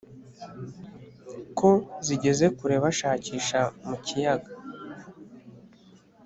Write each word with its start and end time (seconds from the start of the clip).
ko 1.57 1.71
zigeze 2.05 2.45
kure 2.57 2.75
bashakisha 2.83 3.59
mu 3.87 3.95
kiyaga 4.05 4.51